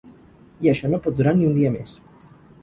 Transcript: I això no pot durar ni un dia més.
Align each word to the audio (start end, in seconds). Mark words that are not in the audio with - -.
I 0.67 0.71
això 0.71 0.89
no 0.93 0.99
pot 1.09 1.19
durar 1.19 1.35
ni 1.41 1.47
un 1.51 1.55
dia 1.59 1.73
més. 1.77 1.93